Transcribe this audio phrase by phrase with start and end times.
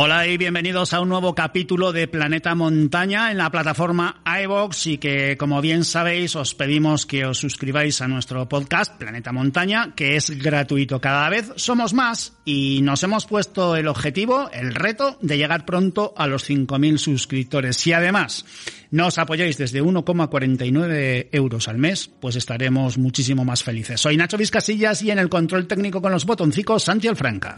[0.00, 4.98] Hola y bienvenidos a un nuevo capítulo de Planeta Montaña en la plataforma iVox y
[4.98, 10.14] que como bien sabéis os pedimos que os suscribáis a nuestro podcast Planeta Montaña que
[10.14, 11.00] es gratuito.
[11.00, 16.14] Cada vez somos más y nos hemos puesto el objetivo, el reto de llegar pronto
[16.16, 17.76] a los 5.000 suscriptores.
[17.76, 18.46] Si además
[18.92, 24.00] nos apoyáis desde 1,49 euros al mes, pues estaremos muchísimo más felices.
[24.00, 27.56] Soy Nacho Vizcasillas y en el control técnico con los botoncicos Santi Alfranca.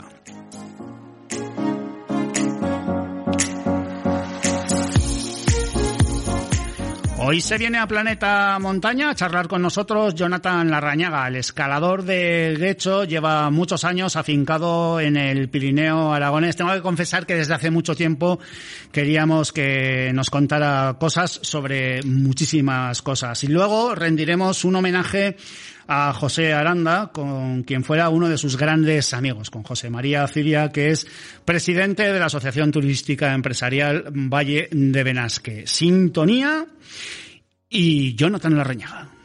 [7.30, 12.56] Hoy se viene a Planeta Montaña a charlar con nosotros Jonathan Larrañaga, el escalador de
[12.58, 16.56] Guecho, lleva muchos años afincado en el Pirineo aragonés.
[16.56, 18.40] Tengo que confesar que desde hace mucho tiempo
[18.90, 23.44] queríamos que nos contara cosas sobre muchísimas cosas.
[23.44, 25.36] Y luego rendiremos un homenaje
[25.92, 30.70] a José Aranda, con quien fuera uno de sus grandes amigos, con José María Ciria,
[30.70, 31.04] que es
[31.44, 35.66] presidente de la Asociación Turística Empresarial Valle de Benasque.
[35.66, 36.64] Sintonía
[37.68, 39.19] y Jonathan Larrañaga.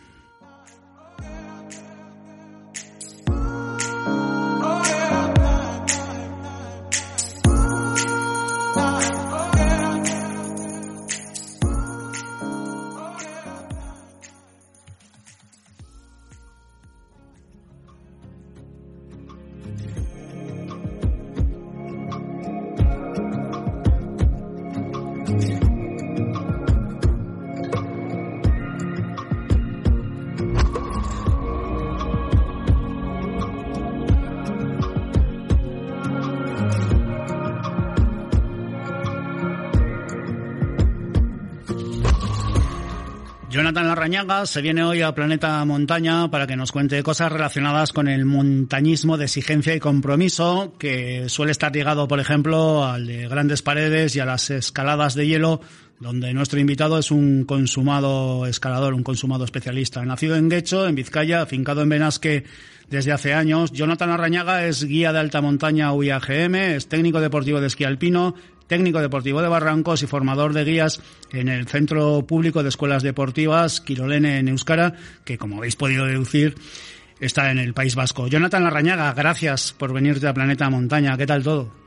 [43.55, 48.09] Jonathan Larrañaga se viene hoy a Planeta Montaña para que nos cuente cosas relacionadas con
[48.09, 53.61] el montañismo de exigencia y compromiso, que suele estar ligado, por ejemplo, al de grandes
[53.61, 55.61] paredes y a las escaladas de hielo,
[55.99, 60.03] donde nuestro invitado es un consumado escalador, un consumado especialista.
[60.03, 62.43] Nacido en Guecho, en Vizcaya, afincado en Benasque
[62.89, 67.67] desde hace años, Jonathan Larrañaga es guía de alta montaña UIAGM, es técnico deportivo de
[67.67, 68.35] esquí alpino,
[68.67, 71.01] técnico deportivo de Barrancos y formador de guías
[71.31, 76.55] en el Centro Público de Escuelas Deportivas Quirolene en Euskara, que como habéis podido deducir
[77.19, 78.27] está en el País Vasco.
[78.27, 81.17] Jonathan Larrañaga, gracias por venirte a Planeta Montaña.
[81.17, 81.84] ¿Qué tal todo?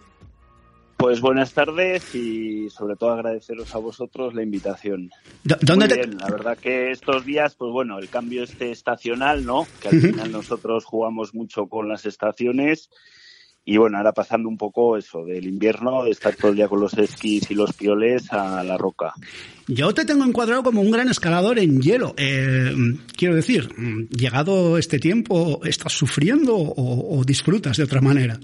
[0.98, 5.10] Pues buenas tardes y sobre todo agradeceros a vosotros la invitación.
[5.44, 5.94] ¿Dónde Muy te...
[5.94, 9.64] bien, la verdad que estos días, pues bueno, el cambio este estacional, ¿no?
[9.80, 12.90] Que al final nosotros jugamos mucho con las estaciones
[13.64, 16.80] y bueno, ahora pasando un poco eso del invierno, de estar todo el día con
[16.80, 19.12] los esquís y los pioles a la roca.
[19.68, 22.14] Yo te tengo encuadrado como un gran escalador en hielo.
[22.16, 22.74] Eh,
[23.16, 23.68] quiero decir,
[24.10, 28.40] llegado este tiempo, ¿estás sufriendo o, o disfrutas de otra manera?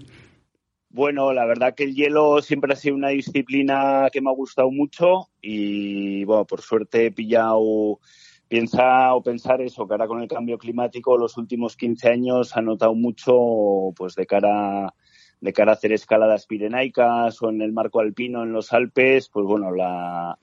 [0.94, 4.70] Bueno, la verdad que el hielo siempre ha sido una disciplina que me ha gustado
[4.70, 7.98] mucho y bueno, por suerte he pillado
[8.46, 12.60] piensa o pensar eso, que ahora con el cambio climático los últimos 15 años ha
[12.60, 14.94] notado mucho pues de cara
[15.40, 19.44] de cara a hacer escaladas pirenaicas o en el marco alpino en los Alpes, pues
[19.46, 20.38] bueno, la,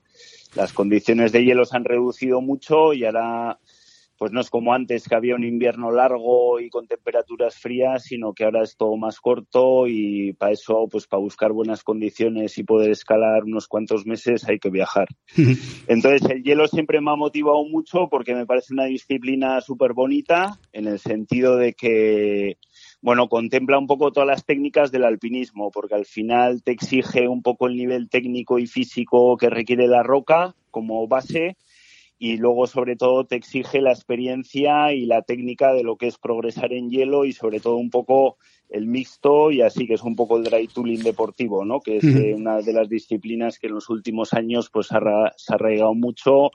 [0.56, 3.58] las condiciones de hielo se han reducido mucho y ahora
[4.22, 8.34] pues no es como antes que había un invierno largo y con temperaturas frías, sino
[8.34, 12.64] que ahora es todo más corto y para eso, pues para buscar buenas condiciones y
[12.64, 15.08] poder escalar unos cuantos meses hay que viajar.
[15.88, 20.60] Entonces el hielo siempre me ha motivado mucho porque me parece una disciplina súper bonita
[20.72, 22.58] en el sentido de que
[23.02, 27.42] bueno, contempla un poco todas las técnicas del alpinismo, porque al final te exige un
[27.42, 31.58] poco el nivel técnico y físico que requiere la roca como base
[32.24, 36.20] y luego sobre todo te exige la experiencia y la técnica de lo que es
[36.20, 38.38] progresar en hielo y sobre todo un poco
[38.70, 41.80] el mixto y así que es un poco el dry tooling deportivo, ¿no?
[41.80, 45.00] Que es eh, una de las disciplinas que en los últimos años pues ha,
[45.36, 46.52] se ha arraigado mucho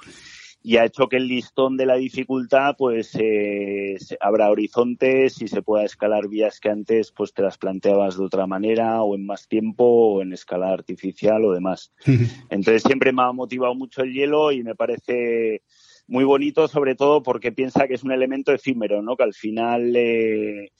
[0.66, 5.62] y ha hecho que el listón de la dificultad pues eh, abra horizontes y se
[5.62, 9.46] pueda escalar vías que antes pues te las planteabas de otra manera o en más
[9.46, 11.92] tiempo o en escala artificial o demás.
[12.50, 15.62] Entonces siempre me ha motivado mucho el hielo y me parece
[16.08, 19.16] muy bonito sobre todo porque piensa que es un elemento efímero, ¿no?
[19.16, 20.72] Que al final eh,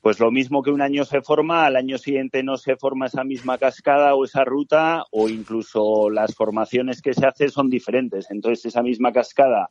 [0.00, 3.24] pues lo mismo que un año se forma, al año siguiente no se forma esa
[3.24, 8.30] misma cascada o esa ruta o incluso las formaciones que se hacen son diferentes.
[8.30, 9.70] Entonces esa misma cascada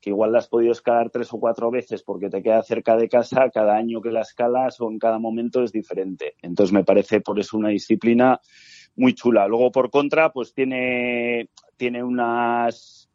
[0.00, 3.08] que igual la has podido escalar tres o cuatro veces porque te queda cerca de
[3.08, 6.34] casa, cada año que la escalas o en cada momento es diferente.
[6.42, 8.40] Entonces me parece por eso una disciplina
[8.96, 9.46] muy chula.
[9.46, 13.09] Luego por contra, pues tiene, tiene unas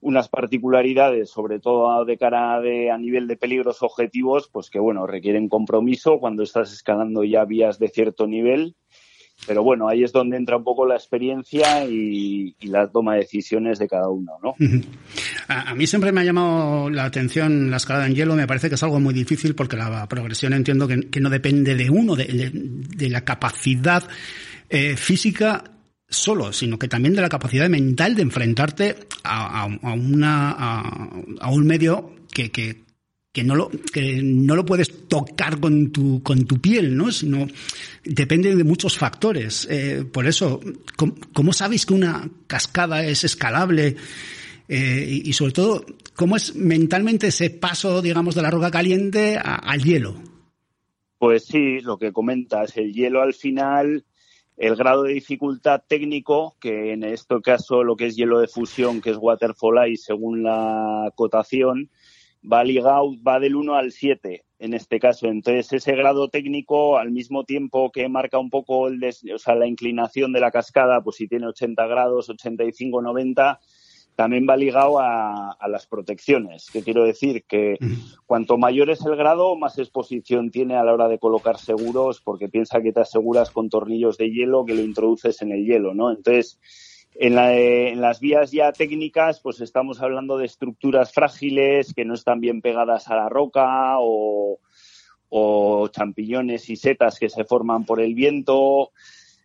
[0.00, 5.06] unas particularidades, sobre todo de cara de, a nivel de peligros objetivos, pues que bueno,
[5.06, 8.76] requieren compromiso cuando estás escalando ya vías de cierto nivel.
[9.46, 13.78] Pero bueno, ahí es donde entra un poco la experiencia y, la toma de decisiones
[13.78, 14.54] de cada uno, ¿no?
[15.46, 18.74] A, mí siempre me ha llamado la atención la escalada en hielo, me parece que
[18.74, 23.24] es algo muy difícil porque la progresión entiendo que, no depende de uno, de, la
[23.24, 24.02] capacidad
[24.68, 25.77] eh, física
[26.08, 32.14] solo, sino que también de la capacidad mental de enfrentarte a, una, a, un medio
[32.32, 32.82] que, que,
[33.32, 37.12] que, no lo, que no lo puedes tocar con tu, con tu piel, ¿no?
[37.12, 37.46] Sino
[38.04, 39.68] depende de muchos factores.
[39.70, 40.60] Eh, por eso,
[40.96, 43.96] ¿cómo, sabéis que una cascada es escalable?
[44.66, 45.84] Eh, y, sobre todo,
[46.14, 50.14] ¿cómo es mentalmente ese paso, digamos, de la roca caliente al hielo?
[51.18, 54.04] Pues sí, lo que comentas, el hielo al final
[54.58, 59.00] el grado de dificultad técnico, que en este caso lo que es hielo de fusión,
[59.00, 61.90] que es Waterfall Ice, según la cotación,
[62.40, 65.28] va ligado, va del 1 al 7 en este caso.
[65.28, 69.68] Entonces, ese grado técnico, al mismo tiempo que marca un poco el o sea, la
[69.68, 73.60] inclinación de la cascada, pues si tiene 80 grados, 85, 90,
[74.18, 76.70] también va ligado a, las protecciones.
[76.72, 77.76] Que quiero decir que
[78.26, 82.48] cuanto mayor es el grado, más exposición tiene a la hora de colocar seguros, porque
[82.48, 86.10] piensa que te aseguras con tornillos de hielo que lo introduces en el hielo, ¿no?
[86.10, 86.58] Entonces,
[87.14, 92.60] en, las vías ya técnicas, pues estamos hablando de estructuras frágiles que no están bien
[92.60, 94.58] pegadas a la roca o,
[95.28, 98.90] o champiñones y setas que se forman por el viento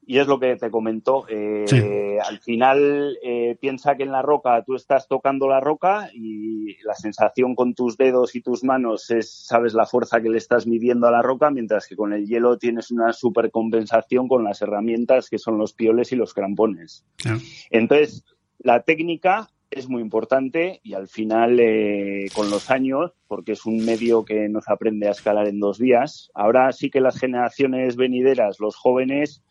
[0.05, 1.25] y es lo que te comentó.
[1.29, 6.81] Eh, al final eh, piensa que en la roca tú estás tocando la roca y
[6.83, 10.67] la sensación con tus dedos y tus manos es, sabes, la fuerza que le estás
[10.67, 15.29] midiendo a la roca, mientras que con el hielo tienes una supercompensación con las herramientas
[15.29, 17.05] que son los pioles y los crampones.
[17.69, 18.25] Entonces,
[18.59, 23.83] la técnica es muy importante y al final, eh, con los años, porque es un
[23.83, 28.59] medio que nos aprende a escalar en dos días, ahora sí que las generaciones venideras,
[28.59, 29.43] los jóvenes,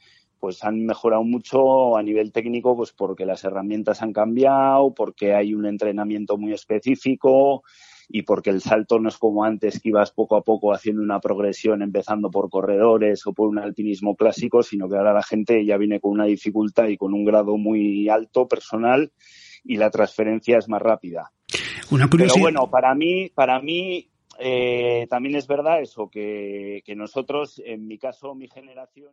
[0.42, 5.54] pues han mejorado mucho a nivel técnico, pues porque las herramientas han cambiado, porque hay
[5.54, 7.62] un entrenamiento muy específico
[8.08, 11.20] y porque el salto no es como antes que ibas poco a poco haciendo una
[11.20, 15.76] progresión empezando por corredores o por un alpinismo clásico, sino que ahora la gente ya
[15.76, 19.12] viene con una dificultad y con un grado muy alto personal
[19.62, 21.30] y la transferencia es más rápida.
[21.92, 24.10] Una Pero bueno, para mí, para mí
[24.40, 29.12] eh, también es verdad eso, que, que nosotros, en mi caso, mi generación.